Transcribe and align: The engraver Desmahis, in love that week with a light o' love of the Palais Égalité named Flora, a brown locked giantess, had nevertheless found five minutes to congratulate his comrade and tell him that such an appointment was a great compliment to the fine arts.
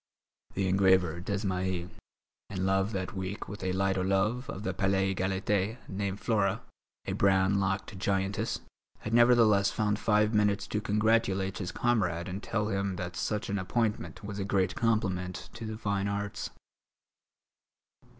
The 0.55 0.67
engraver 0.67 1.21
Desmahis, 1.21 1.91
in 2.49 2.65
love 2.65 2.91
that 2.91 3.13
week 3.13 3.47
with 3.47 3.63
a 3.63 3.71
light 3.71 3.99
o' 3.99 4.01
love 4.01 4.49
of 4.49 4.63
the 4.63 4.73
Palais 4.73 5.13
Égalité 5.13 5.77
named 5.87 6.19
Flora, 6.19 6.63
a 7.05 7.11
brown 7.13 7.59
locked 7.59 7.99
giantess, 7.99 8.61
had 9.01 9.13
nevertheless 9.13 9.69
found 9.69 9.99
five 9.99 10.33
minutes 10.33 10.65
to 10.69 10.81
congratulate 10.81 11.59
his 11.59 11.71
comrade 11.71 12.27
and 12.27 12.41
tell 12.41 12.69
him 12.69 12.95
that 12.95 13.15
such 13.15 13.47
an 13.47 13.59
appointment 13.59 14.23
was 14.23 14.39
a 14.39 14.43
great 14.43 14.73
compliment 14.73 15.51
to 15.53 15.67
the 15.67 15.77
fine 15.77 16.07
arts. 16.07 16.49